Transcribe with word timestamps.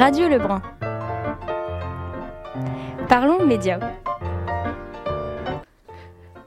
Radio 0.00 0.30
Lebrun. 0.30 0.62
Parlons 3.06 3.44
médias. 3.44 3.80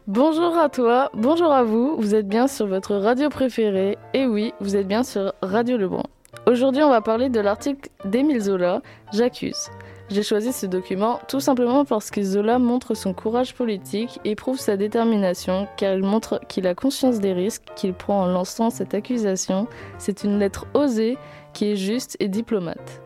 Bonjour 0.08 0.58
à 0.58 0.70
toi, 0.70 1.12
bonjour 1.14 1.52
à 1.52 1.62
vous, 1.62 1.96
vous 2.00 2.16
êtes 2.16 2.28
bien 2.28 2.48
sur 2.48 2.66
votre 2.66 2.96
radio 2.96 3.30
préférée, 3.30 4.00
et 4.16 4.26
oui, 4.26 4.56
vous 4.60 4.76
êtes 4.76 4.88
bien 4.88 5.04
sur 5.04 5.34
Radio 5.44 5.78
Lebrun. 5.78 6.02
Aujourd'hui, 6.48 6.82
on 6.82 6.90
va 6.90 7.02
parler 7.02 7.30
de 7.30 7.40
l'article 7.40 7.92
d'Émile 8.06 8.42
Zola, 8.42 8.82
J'accuse. 9.14 9.70
J'ai 10.10 10.24
choisi 10.24 10.52
ce 10.52 10.66
document 10.66 11.20
tout 11.28 11.40
simplement 11.40 11.86
parce 11.86 12.10
que 12.10 12.24
Zola 12.24 12.58
montre 12.58 12.96
son 12.96 13.14
courage 13.14 13.54
politique 13.54 14.20
et 14.26 14.34
prouve 14.34 14.58
sa 14.58 14.78
détermination 14.78 15.68
car 15.78 15.94
il 15.94 16.02
montre 16.02 16.40
qu'il 16.48 16.66
a 16.66 16.74
conscience 16.74 17.20
des 17.20 17.34
risques 17.34 17.68
qu'il 17.76 17.94
prend 17.94 18.24
en 18.24 18.26
lançant 18.26 18.72
cette 18.72 18.96
accusation. 18.96 19.68
C'est 20.00 20.24
une 20.24 20.40
lettre 20.40 20.66
osée 20.74 21.20
qui 21.54 21.72
est 21.72 21.76
juste 21.76 22.18
et 22.20 22.30
diplomate. 22.30 23.04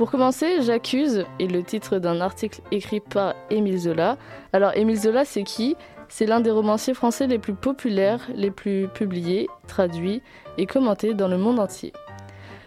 Pour 0.00 0.10
commencer, 0.10 0.62
J'accuse 0.62 1.26
est 1.38 1.46
le 1.46 1.62
titre 1.62 1.98
d'un 1.98 2.22
article 2.22 2.62
écrit 2.70 3.00
par 3.00 3.34
Émile 3.50 3.80
Zola. 3.80 4.16
Alors 4.54 4.74
Émile 4.74 4.98
Zola, 4.98 5.26
c'est 5.26 5.42
qui? 5.42 5.76
C'est 6.08 6.24
l'un 6.24 6.40
des 6.40 6.50
romanciers 6.50 6.94
français 6.94 7.26
les 7.26 7.38
plus 7.38 7.52
populaires, 7.52 8.26
les 8.34 8.50
plus 8.50 8.88
publiés, 8.88 9.46
traduits 9.68 10.22
et 10.56 10.64
commentés 10.64 11.12
dans 11.12 11.28
le 11.28 11.36
monde 11.36 11.58
entier. 11.58 11.92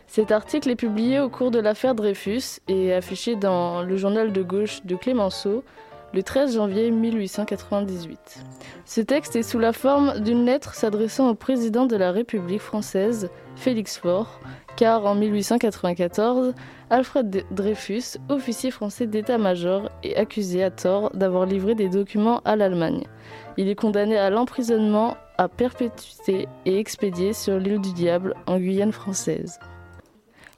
Cet 0.06 0.32
article 0.32 0.70
est 0.70 0.76
publié 0.76 1.20
au 1.20 1.30
cours 1.30 1.50
de 1.50 1.58
l'affaire 1.58 1.96
Dreyfus 1.96 2.60
et 2.68 2.94
affiché 2.94 3.36
dans 3.36 3.82
le 3.82 3.98
journal 3.98 4.32
de 4.32 4.44
gauche 4.44 4.86
de 4.86 4.96
Clémenceau 4.96 5.64
le 6.14 6.22
13 6.22 6.54
janvier 6.54 6.92
1898. 6.92 8.44
Ce 8.86 9.02
texte 9.02 9.36
est 9.36 9.42
sous 9.42 9.58
la 9.58 9.74
forme 9.74 10.20
d'une 10.20 10.46
lettre 10.46 10.76
s'adressant 10.76 11.30
au 11.30 11.34
président 11.34 11.88
de 11.88 11.96
la 11.96 12.12
République 12.12 12.62
française, 12.62 13.32
Félix 13.56 13.98
Faure, 13.98 14.40
car 14.76 15.06
en 15.06 15.16
1894, 15.16 16.54
Alfred 16.94 17.44
Dreyfus, 17.50 18.20
officier 18.30 18.70
français 18.70 19.08
d'état-major, 19.08 19.90
est 20.04 20.16
accusé 20.16 20.64
à 20.64 20.70
tort 20.70 21.10
d'avoir 21.16 21.48
livré 21.48 21.74
des 21.74 21.90
documents 21.90 22.40
à 22.46 22.56
l'Allemagne. 22.56 23.06
Il 23.58 23.68
est 23.68 23.74
condamné 23.74 24.16
à 24.16 24.30
l'emprisonnement 24.30 25.18
à 25.40 25.48
perpétuité 25.48 26.48
et 26.68 26.78
expédié 26.78 27.34
sur 27.34 27.58
l'île 27.58 27.82
du 27.82 27.94
Diable 27.94 28.36
en 28.46 28.60
Guyane 28.60 28.92
française. 28.92 29.60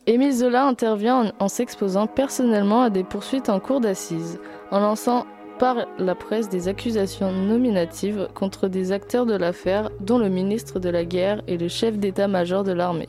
Émile 0.07 0.33
Zola 0.33 0.65
intervient 0.67 1.31
en, 1.39 1.47
s'exposant 1.47 2.05
personnellement 2.05 2.81
à 2.81 2.89
des 2.89 3.05
poursuites 3.05 3.47
en 3.47 3.61
cour 3.61 3.79
d'assises, 3.79 4.37
en 4.71 4.81
lançant 4.81 5.25
par 5.57 5.85
la 5.99 6.15
presse 6.15 6.49
des 6.49 6.67
accusations 6.67 7.31
nominatives 7.31 8.27
contre 8.33 8.67
des 8.67 8.91
acteurs 8.91 9.25
de 9.25 9.37
l'affaire, 9.37 9.89
dont 10.01 10.17
le 10.17 10.27
ministre 10.27 10.81
de 10.81 10.89
la 10.89 11.05
Guerre 11.05 11.41
et 11.47 11.57
le 11.57 11.69
chef 11.69 11.97
d'état-major 11.97 12.65
de 12.65 12.73
l'armée. 12.73 13.07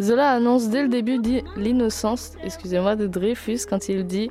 Zola 0.00 0.30
annonce 0.30 0.70
dès 0.70 0.82
le 0.82 0.88
début 0.88 1.20
l'innocence, 1.56 2.32
excusez-moi, 2.42 2.96
de 2.96 3.06
Dreyfus 3.06 3.60
quand 3.68 3.90
il 3.90 4.06
dit 4.06 4.30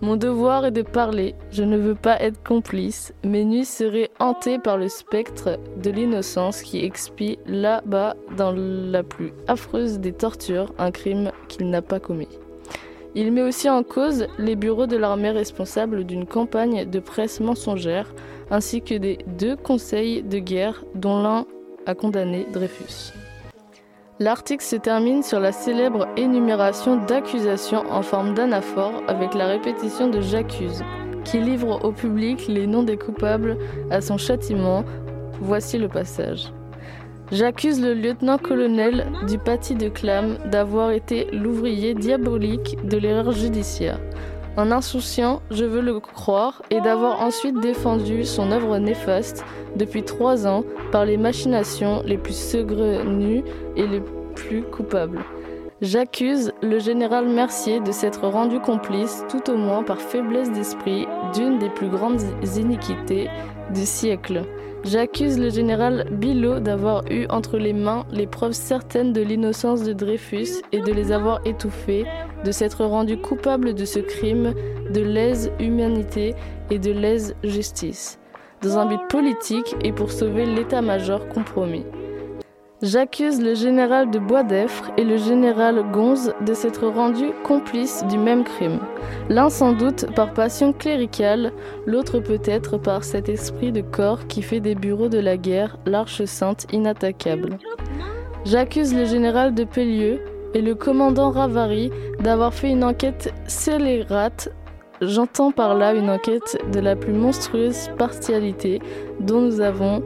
Mon 0.00 0.16
devoir 0.16 0.64
est 0.64 0.70
de 0.70 0.80
parler, 0.80 1.34
je 1.50 1.62
ne 1.62 1.76
veux 1.76 1.94
pas 1.94 2.18
être 2.22 2.42
complice. 2.42 3.12
Mes 3.22 3.44
nuits 3.44 3.66
seraient 3.66 4.10
hantées 4.18 4.58
par 4.58 4.78
le 4.78 4.88
spectre 4.88 5.58
de 5.76 5.90
l'innocence 5.90 6.62
qui 6.62 6.82
expie 6.82 7.38
là-bas 7.44 8.16
dans 8.38 8.52
la 8.52 9.02
plus 9.02 9.34
affreuse 9.46 10.00
des 10.00 10.12
tortures 10.12 10.72
un 10.78 10.90
crime 10.90 11.32
qu'il 11.48 11.68
n'a 11.68 11.82
pas 11.82 12.00
commis. 12.00 12.38
Il 13.14 13.30
met 13.32 13.42
aussi 13.42 13.68
en 13.68 13.82
cause 13.82 14.26
les 14.38 14.56
bureaux 14.56 14.86
de 14.86 14.96
l'armée 14.96 15.32
responsables 15.32 16.04
d'une 16.04 16.26
campagne 16.26 16.88
de 16.88 16.98
presse 17.00 17.40
mensongère, 17.40 18.14
ainsi 18.50 18.80
que 18.80 18.94
des 18.94 19.18
deux 19.26 19.56
conseils 19.56 20.22
de 20.22 20.38
guerre 20.38 20.82
dont 20.94 21.20
l'un 21.20 21.44
a 21.86 21.94
condamné 21.94 22.46
Dreyfus. 22.52 23.12
L'article 24.22 24.62
se 24.62 24.76
termine 24.76 25.22
sur 25.22 25.40
la 25.40 25.50
célèbre 25.50 26.06
énumération 26.18 26.96
d'accusations 26.96 27.90
en 27.90 28.02
forme 28.02 28.34
d'anaphore 28.34 29.02
avec 29.08 29.32
la 29.32 29.46
répétition 29.46 30.10
de 30.10 30.20
j'accuse, 30.20 30.84
qui 31.24 31.40
livre 31.40 31.82
au 31.86 31.90
public 31.90 32.46
les 32.46 32.66
noms 32.66 32.82
des 32.82 32.98
coupables 32.98 33.56
à 33.90 34.02
son 34.02 34.18
châtiment. 34.18 34.84
Voici 35.40 35.78
le 35.78 35.88
passage. 35.88 36.52
J'accuse 37.32 37.80
le 37.80 37.94
lieutenant-colonel 37.94 39.06
du 39.26 39.38
Paty 39.38 39.74
de 39.74 39.88
Clam 39.88 40.36
d'avoir 40.50 40.90
été 40.90 41.30
l'ouvrier 41.32 41.94
diabolique 41.94 42.76
de 42.84 42.98
l'erreur 42.98 43.32
judiciaire. 43.32 44.00
En 44.56 44.72
insouciant, 44.72 45.42
je 45.50 45.64
veux 45.64 45.80
le 45.80 46.00
croire, 46.00 46.62
et 46.70 46.80
d'avoir 46.80 47.22
ensuite 47.22 47.60
défendu 47.60 48.24
son 48.24 48.50
œuvre 48.50 48.78
néfaste 48.78 49.44
depuis 49.76 50.02
trois 50.02 50.46
ans 50.46 50.64
par 50.90 51.04
les 51.04 51.16
machinations 51.16 52.02
les 52.04 52.18
plus 52.18 52.36
saugrenues 52.36 53.44
et 53.76 53.86
les 53.86 54.02
plus 54.34 54.62
coupables. 54.62 55.24
J'accuse 55.82 56.52
le 56.60 56.78
général 56.78 57.26
Mercier 57.26 57.80
de 57.80 57.90
s'être 57.90 58.28
rendu 58.28 58.60
complice, 58.60 59.24
tout 59.30 59.50
au 59.50 59.56
moins 59.56 59.82
par 59.82 59.98
faiblesse 59.98 60.52
d'esprit, 60.52 61.06
d'une 61.32 61.58
des 61.58 61.70
plus 61.70 61.88
grandes 61.88 62.20
iniquités 62.54 63.30
du 63.72 63.86
siècle. 63.86 64.42
J'accuse 64.84 65.38
le 65.38 65.48
général 65.48 66.06
Billot 66.12 66.60
d'avoir 66.60 67.10
eu 67.10 67.26
entre 67.30 67.56
les 67.56 67.72
mains 67.72 68.04
les 68.12 68.26
preuves 68.26 68.52
certaines 68.52 69.14
de 69.14 69.22
l'innocence 69.22 69.82
de 69.82 69.94
Dreyfus 69.94 70.60
et 70.72 70.80
de 70.80 70.92
les 70.92 71.12
avoir 71.12 71.40
étouffées, 71.46 72.04
de 72.44 72.52
s'être 72.52 72.84
rendu 72.84 73.16
coupable 73.16 73.72
de 73.72 73.86
ce 73.86 74.00
crime 74.00 74.52
de 74.90 75.00
lèse-humanité 75.00 76.34
et 76.70 76.78
de 76.78 76.92
lèse-justice, 76.92 78.18
dans 78.62 78.76
un 78.76 78.84
but 78.84 79.00
politique 79.08 79.74
et 79.82 79.92
pour 79.92 80.12
sauver 80.12 80.44
l'état-major 80.44 81.26
compromis. 81.28 81.86
J'accuse 82.82 83.42
le 83.42 83.54
général 83.54 84.10
de 84.10 84.18
Boisdeffre 84.18 84.90
et 84.96 85.04
le 85.04 85.18
général 85.18 85.84
Gonze 85.92 86.32
de 86.46 86.54
s'être 86.54 86.86
rendus 86.86 87.32
complices 87.44 88.02
du 88.08 88.16
même 88.16 88.42
crime. 88.42 88.80
L'un 89.28 89.50
sans 89.50 89.72
doute 89.72 90.06
par 90.14 90.32
passion 90.32 90.72
cléricale, 90.72 91.52
l'autre 91.84 92.20
peut-être 92.20 92.78
par 92.78 93.04
cet 93.04 93.28
esprit 93.28 93.70
de 93.70 93.82
corps 93.82 94.26
qui 94.28 94.40
fait 94.40 94.60
des 94.60 94.74
bureaux 94.74 95.10
de 95.10 95.18
la 95.18 95.36
guerre 95.36 95.76
l'arche 95.84 96.24
sainte 96.24 96.66
inattaquable. 96.72 97.58
J'accuse 98.46 98.94
le 98.94 99.04
général 99.04 99.52
de 99.54 99.64
Pellieu 99.64 100.20
et 100.54 100.62
le 100.62 100.74
commandant 100.74 101.30
Ravary 101.30 101.90
d'avoir 102.20 102.54
fait 102.54 102.70
une 102.70 102.82
enquête 102.82 103.34
scélérate. 103.46 104.48
J'entends 105.02 105.52
par 105.52 105.74
là 105.74 105.92
une 105.92 106.08
enquête 106.08 106.56
de 106.72 106.80
la 106.80 106.96
plus 106.96 107.12
monstrueuse 107.12 107.90
partialité 107.98 108.80
dont 109.20 109.42
nous 109.42 109.60
avons, 109.60 110.02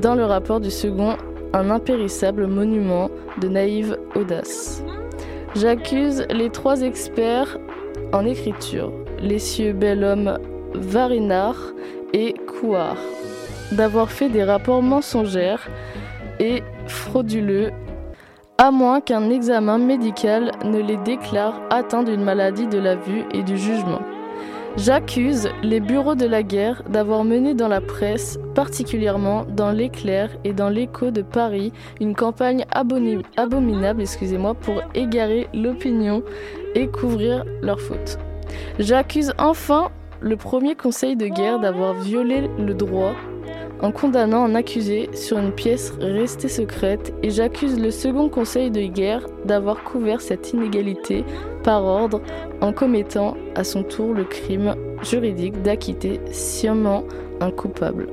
dans 0.00 0.14
le 0.14 0.24
rapport 0.24 0.60
du 0.60 0.70
second, 0.70 1.16
un 1.56 1.70
impérissable 1.70 2.46
monument 2.46 3.10
de 3.40 3.48
naïve 3.48 3.98
audace. 4.14 4.82
J'accuse 5.54 6.26
les 6.28 6.50
trois 6.50 6.82
experts 6.82 7.58
en 8.12 8.26
écriture, 8.26 8.92
les 9.20 9.38
cieux 9.38 9.72
Bellhomme, 9.72 10.38
Varinard 10.74 11.72
et 12.12 12.34
Couard, 12.34 12.98
d'avoir 13.72 14.10
fait 14.10 14.28
des 14.28 14.44
rapports 14.44 14.82
mensongers 14.82 15.56
et 16.40 16.62
frauduleux, 16.86 17.70
à 18.58 18.70
moins 18.70 19.00
qu'un 19.00 19.30
examen 19.30 19.78
médical 19.78 20.52
ne 20.62 20.80
les 20.80 20.98
déclare 20.98 21.58
atteints 21.70 22.02
d'une 22.02 22.22
maladie 22.22 22.66
de 22.66 22.78
la 22.78 22.96
vue 22.96 23.24
et 23.32 23.42
du 23.42 23.56
jugement. 23.56 24.02
J'accuse 24.76 25.48
les 25.62 25.80
bureaux 25.80 26.14
de 26.14 26.26
la 26.26 26.42
guerre 26.42 26.82
d'avoir 26.88 27.24
mené 27.24 27.54
dans 27.54 27.66
la 27.66 27.80
presse, 27.80 28.38
particulièrement 28.54 29.46
dans 29.46 29.72
l'éclair 29.72 30.30
et 30.44 30.52
dans 30.52 30.68
l'écho 30.68 31.10
de 31.10 31.22
Paris, 31.22 31.72
une 31.98 32.14
campagne 32.14 32.66
abominable 32.72 34.02
excusez-moi, 34.02 34.52
pour 34.52 34.82
égarer 34.94 35.48
l'opinion 35.54 36.22
et 36.74 36.88
couvrir 36.88 37.44
leurs 37.62 37.80
fautes. 37.80 38.18
J'accuse 38.78 39.32
enfin 39.38 39.88
le 40.20 40.36
premier 40.36 40.74
conseil 40.74 41.16
de 41.16 41.26
guerre 41.26 41.58
d'avoir 41.58 41.94
violé 41.94 42.50
le 42.58 42.74
droit 42.74 43.14
en 43.80 43.92
condamnant 43.92 44.44
un 44.44 44.54
accusé 44.54 45.10
sur 45.14 45.38
une 45.38 45.52
pièce 45.52 45.92
restée 46.00 46.48
secrète 46.48 47.12
et 47.22 47.30
j'accuse 47.30 47.78
le 47.78 47.90
second 47.90 48.28
conseil 48.28 48.70
de 48.70 48.82
guerre 48.82 49.26
d'avoir 49.44 49.84
couvert 49.84 50.20
cette 50.20 50.52
inégalité 50.52 51.24
par 51.62 51.84
ordre 51.84 52.20
en 52.60 52.72
commettant 52.72 53.36
à 53.54 53.64
son 53.64 53.82
tour 53.82 54.14
le 54.14 54.24
crime 54.24 54.74
juridique 55.02 55.62
d'acquitter 55.62 56.20
sciemment 56.30 57.04
un 57.40 57.50
coupable. 57.50 58.08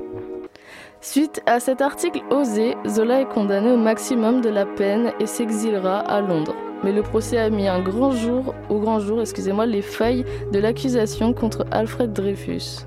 Suite 1.00 1.42
à 1.44 1.60
cet 1.60 1.82
article 1.82 2.22
osé, 2.30 2.76
Zola 2.86 3.20
est 3.20 3.28
condamné 3.28 3.70
au 3.70 3.76
maximum 3.76 4.40
de 4.40 4.48
la 4.48 4.64
peine 4.64 5.12
et 5.20 5.26
s'exilera 5.26 5.98
à 5.98 6.22
Londres. 6.22 6.54
Mais 6.82 6.92
le 6.92 7.02
procès 7.02 7.38
a 7.38 7.50
mis 7.50 7.68
un 7.68 7.80
grand 7.80 8.10
jour, 8.10 8.54
au 8.70 8.78
grand 8.78 9.00
jour, 9.00 9.20
excusez-moi, 9.20 9.66
les 9.66 9.82
failles 9.82 10.24
de 10.52 10.58
l'accusation 10.58 11.32
contre 11.32 11.66
Alfred 11.70 12.12
Dreyfus. 12.12 12.86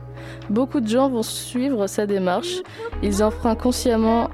Beaucoup 0.50 0.80
de 0.80 0.88
gens 0.88 1.10
vont 1.10 1.24
suivre 1.24 1.88
sa 1.88 2.06
démarche. 2.06 2.62
Ils 3.04 3.24
enfreignent 3.24 3.56
consciemment 3.56 4.30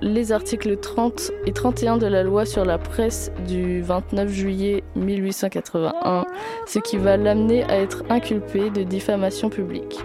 les 0.00 0.32
articles 0.32 0.76
30 0.76 1.32
et 1.46 1.52
31 1.52 1.98
de 1.98 2.06
la 2.06 2.22
loi 2.22 2.46
sur 2.46 2.64
la 2.64 2.78
presse 2.78 3.32
du 3.46 3.82
29 3.82 4.28
juillet 4.28 4.84
1881, 4.96 6.24
ce 6.66 6.78
qui 6.78 6.96
va 6.96 7.16
l'amener 7.16 7.64
à 7.64 7.78
être 7.78 8.04
inculpé 8.08 8.70
de 8.70 8.82
diffamation 8.82 9.50
publique. 9.50 9.98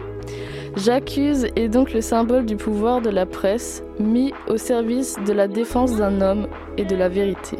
J'accuse 0.76 1.48
est 1.56 1.68
donc 1.68 1.94
le 1.94 2.02
symbole 2.02 2.46
du 2.46 2.56
pouvoir 2.56 3.02
de 3.02 3.12
la 3.12 3.28
presse 3.28 3.84
mis 4.00 4.34
au 4.48 4.58
service 4.58 5.18
de 5.26 5.32
la 5.32 5.48
défense 5.48 5.96
d'un 5.96 6.20
homme 6.20 6.48
et 6.78 6.86
de 6.86 6.96
la 6.96 7.10
vérité. 7.10 7.58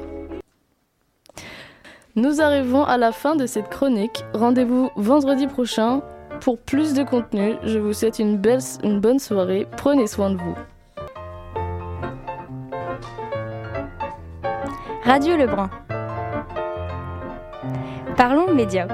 Nous 2.16 2.42
arrivons 2.42 2.84
à 2.84 2.98
la 2.98 3.12
fin 3.12 3.36
de 3.36 3.46
cette 3.46 3.70
chronique. 3.70 4.24
Rendez-vous 4.34 4.90
vendredi 4.96 5.48
prochain 5.48 6.02
pour 6.44 6.58
plus 6.58 6.94
de 6.94 7.04
contenu. 7.04 7.56
Je 7.64 7.80
vous 7.80 7.94
souhaite 7.94 8.20
une, 8.20 8.38
belle, 8.38 8.60
une 8.84 9.00
bonne 9.00 9.20
soirée. 9.20 9.66
Prenez 9.78 10.08
soin 10.08 10.30
de 10.30 10.38
vous. 10.38 10.56
Radio 15.04 15.38
Lebrun. 15.38 15.70
Parlons 18.18 18.54
médias. 18.54 18.88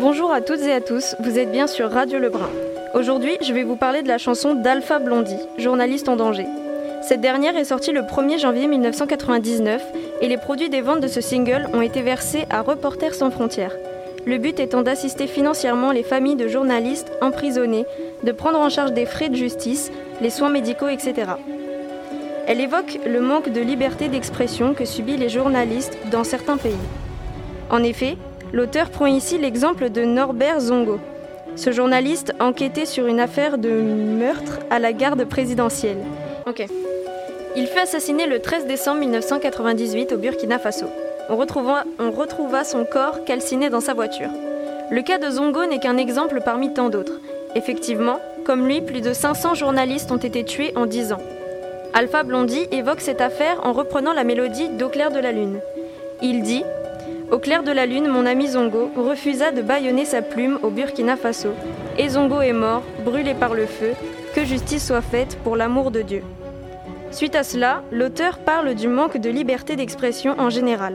Bonjour 0.00 0.32
à 0.32 0.40
toutes 0.40 0.60
et 0.60 0.72
à 0.72 0.80
tous, 0.80 1.14
vous 1.20 1.38
êtes 1.38 1.52
bien 1.52 1.68
sur 1.68 1.90
Radio 1.90 2.18
Lebrun. 2.18 2.50
Aujourd'hui, 2.94 3.38
je 3.42 3.52
vais 3.52 3.62
vous 3.62 3.76
parler 3.76 4.02
de 4.02 4.08
la 4.08 4.18
chanson 4.18 4.54
d'Alpha 4.54 4.98
Blondie, 4.98 5.38
journaliste 5.58 6.08
en 6.08 6.16
danger. 6.16 6.46
Cette 7.00 7.20
dernière 7.20 7.56
est 7.56 7.64
sortie 7.64 7.92
le 7.92 8.02
1er 8.02 8.40
janvier 8.40 8.66
1999 8.66 9.84
et 10.20 10.28
les 10.28 10.36
produits 10.36 10.68
des 10.68 10.80
ventes 10.80 11.00
de 11.00 11.08
ce 11.08 11.20
single 11.20 11.68
ont 11.72 11.82
été 11.82 12.02
versés 12.02 12.46
à 12.50 12.62
Reporters 12.62 13.14
sans 13.14 13.30
frontières. 13.30 13.72
Le 14.24 14.38
but 14.38 14.60
étant 14.60 14.82
d'assister 14.82 15.26
financièrement 15.26 15.90
les 15.90 16.04
familles 16.04 16.36
de 16.36 16.46
journalistes 16.46 17.10
emprisonnés, 17.20 17.86
de 18.22 18.32
prendre 18.32 18.58
en 18.58 18.68
charge 18.68 18.92
des 18.92 19.06
frais 19.06 19.28
de 19.28 19.34
justice, 19.34 19.90
les 20.20 20.30
soins 20.30 20.50
médicaux, 20.50 20.88
etc. 20.88 21.32
Elle 22.46 22.60
évoque 22.60 22.98
le 23.04 23.20
manque 23.20 23.50
de 23.50 23.60
liberté 23.60 24.08
d'expression 24.08 24.74
que 24.74 24.84
subissent 24.84 25.18
les 25.18 25.28
journalistes 25.28 25.98
dans 26.10 26.24
certains 26.24 26.56
pays. 26.56 26.72
En 27.70 27.82
effet, 27.82 28.16
l'auteur 28.52 28.90
prend 28.90 29.06
ici 29.06 29.38
l'exemple 29.38 29.90
de 29.90 30.04
Norbert 30.04 30.60
Zongo. 30.60 30.98
Ce 31.56 31.72
journaliste 31.72 32.32
enquêtait 32.40 32.86
sur 32.86 33.06
une 33.06 33.20
affaire 33.20 33.58
de 33.58 33.70
meurtre 33.70 34.60
à 34.70 34.78
la 34.78 34.92
garde 34.92 35.24
présidentielle. 35.24 35.98
Il 37.54 37.66
fut 37.66 37.78
assassiné 37.78 38.26
le 38.26 38.38
13 38.38 38.66
décembre 38.66 39.00
1998 39.00 40.12
au 40.12 40.16
Burkina 40.16 40.58
Faso. 40.58 40.86
On 41.28 41.36
retrouva, 41.36 41.84
on 41.98 42.10
retrouva 42.10 42.64
son 42.64 42.84
corps 42.84 43.24
calciné 43.24 43.70
dans 43.70 43.80
sa 43.80 43.94
voiture. 43.94 44.30
Le 44.90 45.02
cas 45.02 45.18
de 45.18 45.30
Zongo 45.30 45.64
n'est 45.64 45.78
qu'un 45.78 45.96
exemple 45.96 46.40
parmi 46.44 46.74
tant 46.74 46.88
d'autres. 46.88 47.20
Effectivement, 47.54 48.18
comme 48.44 48.66
lui, 48.66 48.80
plus 48.80 49.00
de 49.00 49.12
500 49.12 49.54
journalistes 49.54 50.10
ont 50.10 50.16
été 50.16 50.44
tués 50.44 50.72
en 50.76 50.86
10 50.86 51.12
ans. 51.12 51.22
Alpha 51.94 52.22
Blondie 52.22 52.66
évoque 52.72 53.00
cette 53.00 53.20
affaire 53.20 53.60
en 53.64 53.72
reprenant 53.72 54.12
la 54.12 54.24
mélodie 54.24 54.68
d'Au 54.70 54.88
clair 54.88 55.10
de 55.10 55.20
la 55.20 55.32
lune. 55.32 55.60
Il 56.22 56.42
dit 56.42 56.64
Au 57.30 57.38
clair 57.38 57.62
de 57.62 57.72
la 57.72 57.86
lune, 57.86 58.08
mon 58.08 58.26
ami 58.26 58.48
Zongo 58.48 58.90
refusa 58.96 59.52
de 59.52 59.62
bâillonner 59.62 60.04
sa 60.04 60.22
plume 60.22 60.58
au 60.62 60.70
Burkina 60.70 61.16
Faso. 61.16 61.50
Et 61.98 62.08
Zongo 62.08 62.40
est 62.40 62.52
mort, 62.52 62.82
brûlé 63.04 63.34
par 63.34 63.54
le 63.54 63.66
feu. 63.66 63.92
Que 64.34 64.44
justice 64.44 64.86
soit 64.86 65.02
faite 65.02 65.38
pour 65.44 65.56
l'amour 65.56 65.90
de 65.90 66.00
Dieu. 66.00 66.22
Suite 67.10 67.36
à 67.36 67.42
cela, 67.42 67.82
l'auteur 67.90 68.38
parle 68.38 68.74
du 68.74 68.88
manque 68.88 69.18
de 69.18 69.28
liberté 69.28 69.76
d'expression 69.76 70.34
en 70.38 70.48
général. 70.48 70.94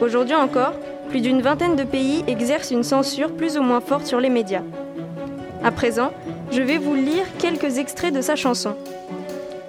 Aujourd'hui 0.00 0.34
encore, 0.34 0.72
plus 1.08 1.20
d'une 1.20 1.40
vingtaine 1.40 1.76
de 1.76 1.84
pays 1.84 2.24
exercent 2.26 2.72
une 2.72 2.82
censure 2.82 3.32
plus 3.32 3.56
ou 3.56 3.62
moins 3.62 3.80
forte 3.80 4.06
sur 4.06 4.20
les 4.20 4.30
médias. 4.30 4.62
À 5.62 5.70
présent, 5.70 6.10
je 6.50 6.62
vais 6.62 6.78
vous 6.78 6.94
lire 6.94 7.24
quelques 7.38 7.78
extraits 7.78 8.12
de 8.12 8.20
sa 8.20 8.36
chanson. 8.36 8.74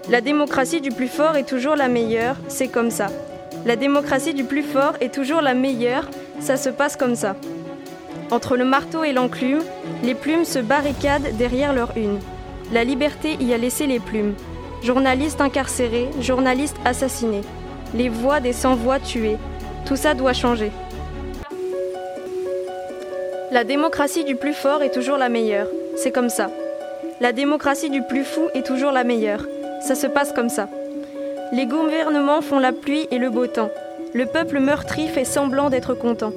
La 0.09 0.21
démocratie 0.21 0.81
du 0.81 0.89
plus 0.89 1.07
fort 1.07 1.35
est 1.35 1.47
toujours 1.47 1.75
la 1.75 1.87
meilleure, 1.87 2.37
c'est 2.47 2.67
comme 2.67 2.91
ça. 2.91 3.07
La 3.65 3.75
démocratie 3.75 4.33
du 4.33 4.43
plus 4.43 4.63
fort 4.63 4.93
est 4.99 5.13
toujours 5.13 5.41
la 5.41 5.53
meilleure, 5.53 6.09
ça 6.39 6.57
se 6.57 6.69
passe 6.69 6.95
comme 6.95 7.15
ça. 7.15 7.35
Entre 8.31 8.57
le 8.57 8.65
marteau 8.65 9.03
et 9.03 9.13
l'enclume, 9.13 9.61
les 10.03 10.15
plumes 10.15 10.45
se 10.45 10.59
barricadent 10.59 11.35
derrière 11.37 11.73
leur 11.73 11.91
une. 11.95 12.19
La 12.73 12.83
liberté 12.83 13.37
y 13.39 13.53
a 13.53 13.57
laissé 13.57 13.85
les 13.85 13.99
plumes. 13.99 14.33
Journalistes 14.83 15.41
incarcérés, 15.41 16.09
journalistes 16.19 16.77
assassinés. 16.83 17.41
Les 17.93 18.09
voix 18.09 18.39
des 18.39 18.53
sans-voix 18.53 18.99
tuées. 18.99 19.37
Tout 19.85 19.95
ça 19.95 20.13
doit 20.15 20.33
changer. 20.33 20.71
La 23.51 23.63
démocratie 23.63 24.23
du 24.23 24.35
plus 24.35 24.53
fort 24.53 24.81
est 24.81 24.93
toujours 24.93 25.17
la 25.17 25.29
meilleure. 25.29 25.67
C'est 25.95 26.11
comme 26.11 26.29
ça. 26.29 26.49
La 27.21 27.31
démocratie 27.31 27.91
du 27.91 28.01
plus 28.01 28.23
fou 28.23 28.47
est 28.55 28.65
toujours 28.65 28.91
la 28.91 29.03
meilleure. 29.03 29.45
Ça 29.81 29.93
se 29.93 30.07
passe 30.07 30.33
comme 30.33 30.49
ça. 30.49 30.67
Les 31.51 31.67
gouvernements 31.67 32.41
font 32.41 32.59
la 32.59 32.71
pluie 32.71 33.07
et 33.11 33.19
le 33.19 33.29
beau 33.29 33.45
temps. 33.45 33.69
Le 34.13 34.25
peuple 34.25 34.59
meurtri 34.59 35.07
fait 35.07 35.23
semblant 35.23 35.69
d'être 35.69 35.93
content. 35.93 36.33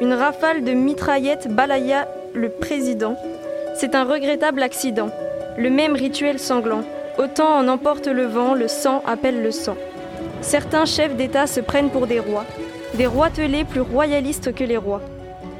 Une 0.00 0.14
rafale 0.14 0.64
de 0.64 0.72
mitraillettes 0.72 1.48
balaya 1.48 2.08
le 2.32 2.48
président. 2.48 3.16
C'est 3.74 3.94
un 3.94 4.04
regrettable 4.04 4.62
accident. 4.62 5.10
Le 5.58 5.68
même 5.68 5.94
rituel 5.94 6.38
sanglant. 6.38 6.82
Autant 7.18 7.58
en 7.58 7.68
emporte 7.68 8.06
le 8.06 8.24
vent, 8.24 8.54
le 8.54 8.68
sang 8.68 9.02
appelle 9.06 9.42
le 9.42 9.50
sang. 9.50 9.76
Certains 10.40 10.86
chefs 10.86 11.16
d'État 11.16 11.46
se 11.46 11.60
prennent 11.60 11.90
pour 11.90 12.06
des 12.06 12.18
rois, 12.18 12.46
des 12.94 13.06
roitelets 13.06 13.64
plus 13.64 13.80
royalistes 13.80 14.54
que 14.54 14.64
les 14.64 14.76
rois. 14.76 15.02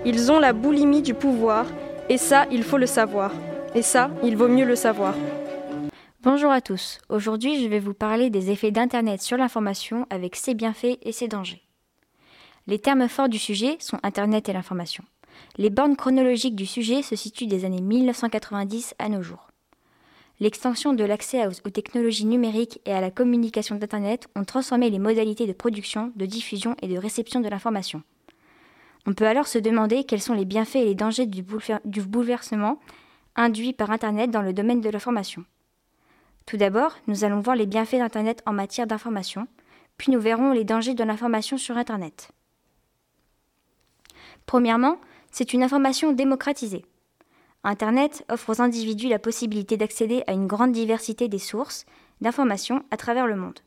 Ils 0.05 0.33
ont 0.33 0.41
la 0.41 0.53
boulimie 0.53 1.03
du 1.03 1.15
pouvoir, 1.15 1.67
et 2.09 2.19
ça, 2.19 2.47
il 2.51 2.63
faut 2.63 2.79
le 2.79 2.87
savoir. 2.87 3.33
Et 3.75 3.83
ça, 3.83 4.11
il 4.25 4.37
vaut 4.37 4.49
mieux 4.49 4.65
le 4.65 4.75
savoir. 4.75 5.15
Bonjour 6.23 6.51
à 6.51 6.61
tous. 6.61 6.99
Aujourd'hui, 7.09 7.63
je 7.63 7.69
vais 7.69 7.79
vous 7.79 7.95
parler 7.95 8.31
des 8.31 8.51
effets 8.51 8.73
d'Internet 8.73 9.23
sur 9.23 9.37
l'information 9.37 10.07
avec 10.11 10.37
ses 10.37 10.55
bienfaits 10.55 10.99
et 11.03 11.13
ses 11.13 11.29
dangers. 11.29 11.63
Les 12.67 12.79
termes 12.79 13.09
forts 13.09 13.29
du 13.29 13.39
sujet 13.39 13.77
sont 13.81 13.99
Internet 14.03 14.49
et 14.49 14.53
l'information. 14.53 15.05
Les 15.57 15.71
bornes 15.71 15.97
chronologiques 15.97 16.57
du 16.57 16.67
sujet 16.67 17.03
se 17.03 17.17
situent 17.17 17.47
des 17.47 17.65
années 17.65 17.81
1990 17.81 18.95
à 18.99 19.09
nos 19.09 19.23
jours. 19.23 19.50
L'extension 20.41 20.95
de 20.95 21.05
l'accès 21.05 21.47
aux 21.47 21.71
technologies 21.71 22.25
numériques 22.25 22.81
et 22.87 22.95
à 22.95 23.03
la 23.03 23.11
communication 23.11 23.77
d'Internet 23.77 24.27
ont 24.35 24.45
transformé 24.45 24.89
les 24.89 24.99
modalités 24.99 25.47
de 25.47 25.53
production, 25.53 26.13
de 26.17 26.25
diffusion 26.25 26.77
et 26.81 26.89
de 26.89 26.97
réception 26.97 27.41
de 27.41 27.49
l'information. 27.49 28.03
On 29.07 29.13
peut 29.13 29.27
alors 29.27 29.47
se 29.47 29.59
demander 29.59 30.05
quels 30.05 30.23
sont 30.23 30.33
les 30.33 30.47
bienfaits 30.47 30.77
et 30.77 30.85
les 30.87 30.95
dangers 30.95 31.27
du, 31.27 31.43
bouleversement 31.43 32.81
induit 33.37 33.75
par 33.75 33.91
Internet 33.91 34.31
dans 34.31 34.41
le 34.41 34.55
domaine 34.55 34.81
de 34.81 34.89
l'information. 34.89 35.45
Tout 36.47 36.57
d'abord, 36.57 36.97
nous 37.07 37.25
allons 37.25 37.41
voir 37.41 37.55
les 37.55 37.67
bienfaits 37.67 37.99
d'Internet 37.99 38.43
en 38.47 38.55
matière 38.55 38.87
d'information, 38.87 39.47
puis 39.99 40.11
nous 40.11 40.21
verrons 40.21 40.53
les 40.53 40.65
dangers 40.65 40.95
de 40.95 41.05
l'information 41.05 41.59
sur 41.59 41.77
Internet. 41.77 42.31
Premièrement, 44.47 44.97
c'est 45.31 45.53
une 45.53 45.63
information 45.63 46.13
démocratisée. 46.13 46.87
Internet 47.63 48.25
offre 48.31 48.51
aux 48.51 48.63
individus 48.63 49.09
la 49.09 49.19
possibilité 49.19 49.77
d'accéder 49.77 50.23
à 50.27 50.33
une 50.33 50.47
grande 50.47 50.73
diversité 50.73 51.29
des 51.29 51.39
sources 51.39 51.85
d'informations 52.23 52.83
à 52.91 52.97
travers 52.97 53.27
le 53.27 53.37
monde. 53.37 53.61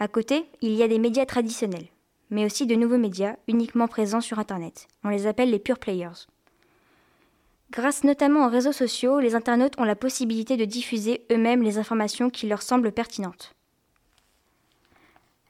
À 0.00 0.08
côté, 0.08 0.46
il 0.62 0.72
y 0.72 0.82
a 0.82 0.88
des 0.88 0.98
médias 0.98 1.26
traditionnels, 1.26 1.86
mais 2.30 2.44
aussi 2.44 2.66
de 2.66 2.74
nouveaux 2.74 2.98
médias 2.98 3.36
uniquement 3.46 3.86
présents 3.86 4.20
sur 4.20 4.38
Internet. 4.38 4.88
On 5.04 5.10
les 5.10 5.26
appelle 5.26 5.50
les 5.50 5.58
pure 5.60 5.78
players. 5.78 6.26
Grâce 7.70 8.02
notamment 8.02 8.46
aux 8.46 8.50
réseaux 8.50 8.72
sociaux, 8.72 9.20
les 9.20 9.34
internautes 9.34 9.78
ont 9.78 9.84
la 9.84 9.96
possibilité 9.96 10.56
de 10.56 10.64
diffuser 10.64 11.24
eux-mêmes 11.30 11.62
les 11.62 11.78
informations 11.78 12.30
qui 12.30 12.48
leur 12.48 12.62
semblent 12.62 12.92
pertinentes. 12.92 13.54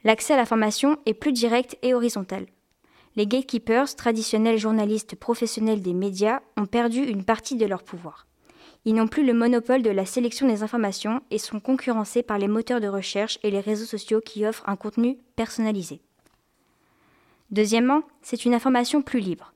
L'accès 0.05 0.35
à 0.35 0.37
l'information 0.37 0.99
est 1.07 1.15
plus 1.15 1.33
direct 1.33 1.79
et 1.83 1.95
horizontal. 1.95 2.47
Les 3.17 3.27
gatekeepers, 3.27 3.97
traditionnels 3.97 4.59
journalistes 4.59 5.17
professionnels 5.17 5.83
des 5.83 5.95
médias, 5.95 6.41
ont 6.57 6.67
perdu 6.67 7.03
une 7.03 7.25
partie 7.25 7.57
de 7.57 7.67
leur 7.67 7.83
pouvoir. 7.83 8.27
Ils 8.85 8.95
n'ont 8.95 9.09
plus 9.09 9.27
le 9.27 9.35
monopole 9.35 9.83
de 9.83 9.91
la 9.91 10.07
sélection 10.07 10.47
des 10.47 10.63
informations 10.63 11.21
et 11.31 11.39
sont 11.39 11.61
concurrencés 11.61 12.23
par 12.23 12.39
les 12.39 12.49
moteurs 12.49 12.81
de 12.81 12.89
recherche 12.89 13.39
et 13.43 13.51
les 13.51 13.61
réseaux 13.61 13.85
sociaux 13.85 14.21
qui 14.21 14.47
offrent 14.47 14.69
un 14.69 14.77
contenu 14.77 15.19
personnalisé. 15.37 16.01
Deuxièmement, 17.51 18.03
c'est 18.23 18.45
une 18.45 18.55
information 18.55 19.03
plus 19.03 19.21
libre. 19.21 19.53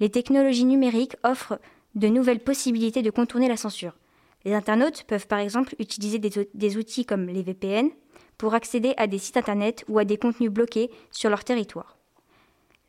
Les 0.00 0.10
technologies 0.10 0.64
numériques 0.64 1.16
offrent 1.22 1.58
de 1.94 2.08
nouvelles 2.08 2.40
possibilités 2.40 3.02
de 3.02 3.10
contourner 3.10 3.48
la 3.48 3.56
censure. 3.56 3.96
Les 4.44 4.52
internautes 4.52 5.04
peuvent 5.04 5.26
par 5.26 5.38
exemple 5.38 5.74
utiliser 5.78 6.18
des, 6.18 6.76
outils 6.76 7.06
comme 7.06 7.26
les 7.26 7.42
VPN 7.42 7.90
pour 8.36 8.54
accéder 8.54 8.94
à 8.96 9.06
des 9.06 9.18
sites 9.18 9.36
internet 9.36 9.84
ou 9.88 9.98
à 9.98 10.04
des 10.04 10.18
contenus 10.18 10.50
bloqués 10.50 10.90
sur 11.10 11.30
leur 11.30 11.44
territoire. 11.44 11.93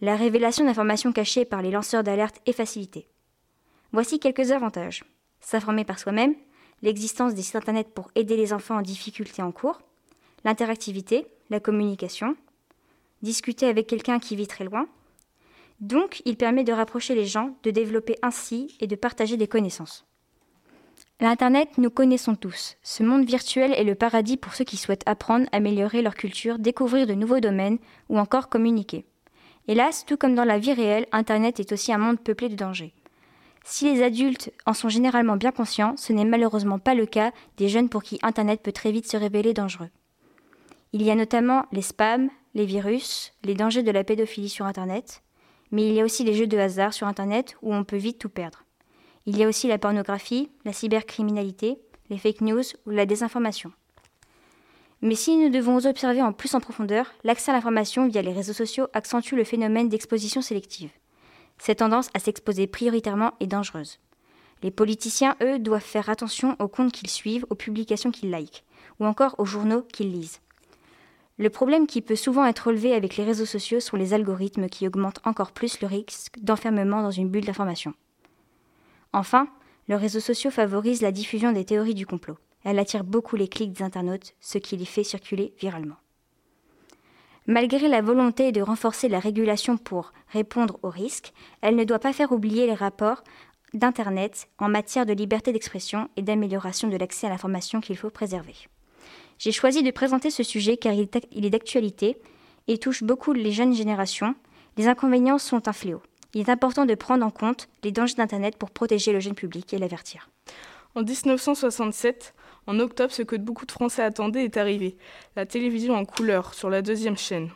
La 0.01 0.15
révélation 0.15 0.65
d'informations 0.65 1.11
cachées 1.11 1.45
par 1.45 1.61
les 1.61 1.71
lanceurs 1.71 2.03
d'alerte 2.03 2.41
est 2.45 2.53
facilitée. 2.53 3.07
Voici 3.91 4.19
quelques 4.19 4.51
avantages. 4.51 5.03
S'informer 5.39 5.85
par 5.85 5.99
soi-même, 5.99 6.35
l'existence 6.81 7.33
des 7.33 7.41
sites 7.41 7.55
internet 7.55 7.93
pour 7.93 8.11
aider 8.15 8.35
les 8.35 8.53
enfants 8.53 8.77
en 8.77 8.81
difficulté 8.81 9.41
en 9.41 9.51
cours, 9.51 9.81
l'interactivité, 10.43 11.27
la 11.49 11.59
communication, 11.59 12.35
discuter 13.21 13.67
avec 13.67 13.87
quelqu'un 13.87 14.19
qui 14.19 14.35
vit 14.35 14.47
très 14.47 14.65
loin, 14.65 14.87
donc, 15.81 16.21
il 16.25 16.37
permet 16.37 16.63
de 16.63 16.71
rapprocher 16.71 17.15
les 17.15 17.25
gens, 17.25 17.57
de 17.63 17.71
développer 17.71 18.15
ainsi 18.21 18.75
et 18.79 18.87
de 18.87 18.95
partager 18.95 19.37
des 19.37 19.47
connaissances. 19.47 20.05
L'Internet, 21.19 21.77
nous 21.77 21.89
connaissons 21.89 22.35
tous. 22.35 22.75
Ce 22.81 23.03
monde 23.03 23.25
virtuel 23.25 23.73
est 23.73 23.83
le 23.83 23.95
paradis 23.95 24.37
pour 24.37 24.53
ceux 24.53 24.63
qui 24.63 24.77
souhaitent 24.77 25.07
apprendre, 25.07 25.47
améliorer 25.51 26.01
leur 26.01 26.15
culture, 26.15 26.59
découvrir 26.59 27.07
de 27.07 27.13
nouveaux 27.13 27.39
domaines 27.39 27.77
ou 28.09 28.19
encore 28.19 28.49
communiquer. 28.49 29.05
Hélas, 29.67 30.05
tout 30.05 30.17
comme 30.17 30.35
dans 30.35 30.43
la 30.43 30.59
vie 30.59 30.73
réelle, 30.73 31.07
Internet 31.11 31.59
est 31.59 31.71
aussi 31.71 31.91
un 31.91 31.97
monde 31.97 32.19
peuplé 32.19 32.49
de 32.49 32.55
dangers. 32.55 32.93
Si 33.63 33.91
les 33.91 34.03
adultes 34.03 34.53
en 34.67 34.73
sont 34.73 34.89
généralement 34.89 35.37
bien 35.37 35.51
conscients, 35.51 35.95
ce 35.97 36.13
n'est 36.13 36.23
malheureusement 36.23 36.77
pas 36.77 36.93
le 36.93 37.07
cas 37.07 37.31
des 37.57 37.67
jeunes 37.67 37.89
pour 37.89 38.03
qui 38.03 38.19
Internet 38.21 38.61
peut 38.61 38.71
très 38.71 38.91
vite 38.91 39.09
se 39.09 39.17
révéler 39.17 39.53
dangereux. 39.53 39.89
Il 40.93 41.01
y 41.01 41.09
a 41.09 41.15
notamment 41.15 41.65
les 41.71 41.81
spams, 41.81 42.29
les 42.53 42.65
virus, 42.65 43.33
les 43.43 43.55
dangers 43.55 43.81
de 43.81 43.91
la 43.91 44.03
pédophilie 44.03 44.49
sur 44.49 44.67
Internet, 44.67 45.23
mais 45.71 45.87
il 45.87 45.93
y 45.95 45.99
a 45.99 46.05
aussi 46.05 46.23
les 46.23 46.35
jeux 46.35 46.45
de 46.45 46.59
hasard 46.59 46.93
sur 46.93 47.07
Internet 47.07 47.57
où 47.63 47.73
on 47.73 47.83
peut 47.83 47.97
vite 47.97 48.19
tout 48.19 48.29
perdre. 48.29 48.63
Il 49.25 49.35
y 49.35 49.43
a 49.43 49.47
aussi 49.47 49.67
la 49.67 49.79
pornographie, 49.79 50.51
la 50.63 50.71
cybercriminalité, 50.71 51.79
les 52.11 52.19
fake 52.19 52.41
news 52.41 52.63
ou 52.85 52.91
la 52.91 53.07
désinformation. 53.07 53.71
Mais 55.01 55.15
si 55.15 55.35
nous 55.37 55.49
devons 55.49 55.85
observer 55.85 56.21
en 56.21 56.33
plus 56.33 56.55
en 56.55 56.59
profondeur, 56.59 57.13
l'accès 57.23 57.51
à 57.51 57.53
l'information 57.53 58.07
via 58.07 58.21
les 58.21 58.33
réseaux 58.33 58.53
sociaux 58.53 58.87
accentue 58.93 59.35
le 59.35 59.43
phénomène 59.43 59.89
d'exposition 59.89 60.41
sélective. 60.41 60.91
Cette 61.57 61.79
tendance 61.79 62.09
à 62.13 62.19
s'exposer 62.19 62.67
prioritairement 62.67 63.33
est 63.39 63.47
dangereuse. 63.47 63.99
Les 64.63 64.71
politiciens, 64.71 65.35
eux, 65.41 65.59
doivent 65.59 65.81
faire 65.81 66.09
attention 66.09 66.55
aux 66.59 66.67
comptes 66.67 66.91
qu'ils 66.91 67.09
suivent, 67.09 67.45
aux 67.49 67.55
publications 67.55 68.11
qu'ils 68.11 68.31
likent, 68.31 68.63
ou 68.99 69.05
encore 69.05 69.35
aux 69.37 69.45
journaux 69.45 69.81
qu'ils 69.81 70.11
lisent. 70.11 70.39
Le 71.37 71.49
problème 71.49 71.85
qui 71.85 72.01
peut 72.01 72.15
souvent 72.15 72.45
être 72.45 72.67
relevé 72.67 72.93
avec 72.93 73.17
les 73.17 73.25
réseaux 73.25 73.45
sociaux 73.45 73.81
sont 73.81 73.97
les 73.97 74.13
algorithmes 74.13 74.69
qui 74.69 74.87
augmentent 74.87 75.19
encore 75.25 75.51
plus 75.51 75.81
le 75.81 75.87
risque 75.87 76.39
d'enfermement 76.41 77.01
dans 77.01 77.11
une 77.11 77.29
bulle 77.29 77.43
d'information. 77.43 77.93
Enfin, 79.11 79.49
les 79.89 79.95
réseaux 79.97 80.21
sociaux 80.21 80.51
favorisent 80.51 81.01
la 81.01 81.11
diffusion 81.11 81.51
des 81.51 81.65
théories 81.65 81.93
du 81.93 82.05
complot. 82.05 82.37
Elle 82.65 82.79
attire 82.79 83.03
beaucoup 83.03 83.37
les 83.37 83.47
clics 83.47 83.71
des 83.71 83.83
internautes, 83.83 84.33
ce 84.41 84.57
qui 84.57 84.75
les 84.75 84.85
fait 84.85 85.03
circuler 85.03 85.53
viralement. 85.59 85.95
Malgré 87.47 87.87
la 87.87 88.01
volonté 88.01 88.51
de 88.51 88.61
renforcer 88.61 89.07
la 89.07 89.19
régulation 89.19 89.77
pour 89.77 90.11
répondre 90.29 90.79
aux 90.81 90.89
risques, 90.89 91.31
elle 91.61 91.75
ne 91.75 91.83
doit 91.83 91.99
pas 91.99 92.11
faire 92.11 92.31
oublier 92.31 92.65
les 92.65 92.73
rapports 92.73 93.23
d'Internet 93.75 94.47
en 94.57 94.67
matière 94.67 95.05
de 95.05 95.13
liberté 95.13 95.53
d'expression 95.53 96.09
et 96.17 96.23
d'amélioration 96.23 96.87
de 96.87 96.97
l'accès 96.97 97.27
à 97.27 97.29
l'information 97.29 97.81
qu'il 97.81 97.97
faut 97.97 98.09
préserver. 98.09 98.55
J'ai 99.37 99.51
choisi 99.51 99.83
de 99.83 99.91
présenter 99.91 100.31
ce 100.31 100.41
sujet 100.41 100.77
car 100.77 100.93
il 100.93 101.45
est 101.45 101.49
d'actualité 101.49 102.17
et 102.67 102.79
touche 102.79 103.03
beaucoup 103.03 103.33
les 103.33 103.51
jeunes 103.51 103.75
générations. 103.75 104.33
Les 104.77 104.87
inconvénients 104.87 105.37
sont 105.37 105.67
un 105.67 105.73
fléau. 105.73 106.01
Il 106.33 106.41
est 106.41 106.49
important 106.49 106.85
de 106.85 106.95
prendre 106.95 107.25
en 107.25 107.31
compte 107.31 107.69
les 107.83 107.91
dangers 107.91 108.15
d'Internet 108.15 108.57
pour 108.57 108.71
protéger 108.71 109.13
le 109.13 109.19
jeune 109.19 109.35
public 109.35 109.71
et 109.73 109.77
l'avertir. 109.77 110.29
En 110.95 111.03
1967, 111.03 112.33
en 112.67 112.79
octobre, 112.79 113.11
ce 113.11 113.21
que 113.21 113.35
beaucoup 113.35 113.65
de 113.65 113.71
Français 113.71 114.03
attendaient 114.03 114.43
est 114.43 114.57
arrivé, 114.57 114.97
la 115.35 115.45
télévision 115.45 115.95
en 115.95 116.05
couleur 116.05 116.53
sur 116.53 116.69
la 116.69 116.81
deuxième 116.81 117.17
chaîne. 117.17 117.49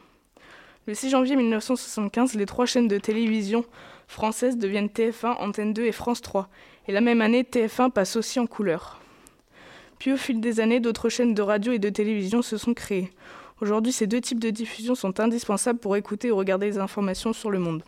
Le 0.87 0.93
6 0.93 1.09
janvier 1.09 1.35
1975, 1.35 2.35
les 2.35 2.45
trois 2.45 2.65
chaînes 2.65 2.87
de 2.87 2.97
télévision 2.97 3.65
françaises 4.07 4.57
deviennent 4.57 4.87
TF1, 4.87 5.37
Antenne 5.39 5.73
2 5.73 5.85
et 5.85 5.91
France 5.91 6.21
3, 6.21 6.49
et 6.87 6.91
la 6.91 7.01
même 7.01 7.21
année, 7.21 7.43
TF1 7.43 7.91
passe 7.91 8.15
aussi 8.15 8.39
en 8.39 8.47
couleur. 8.47 8.99
Puis 9.99 10.13
au 10.13 10.17
fil 10.17 10.39
des 10.39 10.59
années, 10.59 10.79
d'autres 10.79 11.09
chaînes 11.09 11.33
de 11.33 11.41
radio 11.41 11.73
et 11.73 11.79
de 11.79 11.89
télévision 11.89 12.41
se 12.41 12.57
sont 12.57 12.73
créées. 12.73 13.11
Aujourd'hui, 13.61 13.91
ces 13.91 14.07
deux 14.07 14.21
types 14.21 14.39
de 14.39 14.49
diffusion 14.49 14.95
sont 14.95 15.19
indispensables 15.19 15.79
pour 15.79 15.97
écouter 15.97 16.31
ou 16.31 16.37
regarder 16.37 16.67
les 16.67 16.77
informations 16.77 17.33
sur 17.33 17.51
le 17.51 17.59
monde. 17.59 17.83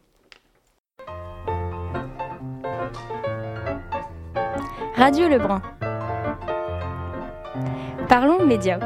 Radio 4.95 5.27
Lebrun. 5.27 5.61
Parlons 8.11 8.45
médias. 8.45 8.77